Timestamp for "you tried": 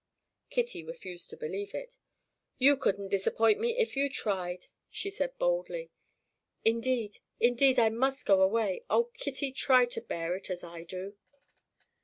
3.95-4.65